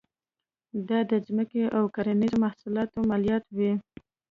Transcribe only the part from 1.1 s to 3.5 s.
ځمکو او کرنیزو محصولاتو مالیات